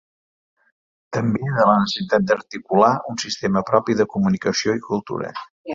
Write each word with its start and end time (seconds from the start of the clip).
També 1.17 1.41
de 1.57 1.67
la 1.71 1.75
necessitat 1.81 2.27
d’articular 2.31 2.91
un 3.13 3.23
sistema 3.27 3.67
propi 3.71 4.01
de 4.03 4.11
comunicació 4.17 4.81
i 4.81 4.87
cultura. 4.93 5.35